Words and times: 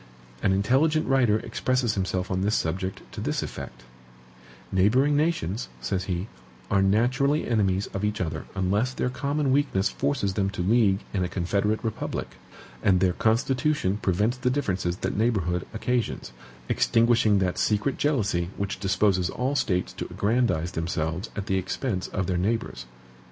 An 0.41 0.51
intelligent 0.51 1.05
writer 1.05 1.37
expresses 1.41 1.93
himself 1.93 2.31
on 2.31 2.41
this 2.41 2.55
subject 2.55 3.03
to 3.11 3.21
this 3.21 3.43
effect: 3.43 3.83
"NEIGHBORING 4.71 5.15
NATIONS 5.15 5.69
(says 5.79 6.05
he) 6.05 6.27
are 6.71 6.81
naturally 6.81 7.47
enemies 7.47 7.85
of 7.93 8.03
each 8.03 8.19
other 8.19 8.45
unless 8.55 8.95
their 8.95 9.11
common 9.11 9.51
weakness 9.51 9.89
forces 9.89 10.33
them 10.33 10.49
to 10.49 10.63
league 10.63 11.01
in 11.13 11.23
a 11.23 11.29
CONFEDERATE 11.29 11.83
REPUBLIC, 11.83 12.31
and 12.81 12.99
their 12.99 13.13
constitution 13.13 13.97
prevents 14.01 14.37
the 14.37 14.49
differences 14.49 14.97
that 14.97 15.15
neighborhood 15.15 15.67
occasions, 15.71 16.31
extinguishing 16.67 17.37
that 17.37 17.59
secret 17.59 17.99
jealousy 17.99 18.49
which 18.57 18.79
disposes 18.79 19.29
all 19.29 19.55
states 19.55 19.93
to 19.93 20.05
aggrandize 20.09 20.71
themselves 20.71 21.29
at 21.35 21.45
the 21.45 21.59
expense 21.59 22.07
of 22.07 22.25
their 22.25 22.39
neighbors." 22.39 22.87